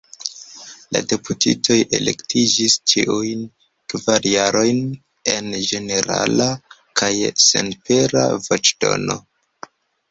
[0.95, 3.45] La deputitoj elektiĝis ĉiujn
[3.93, 4.83] kvar jarojn
[5.37, 6.51] en ĝenerala
[7.03, 7.15] kaj
[7.51, 9.23] senpera voĉdono.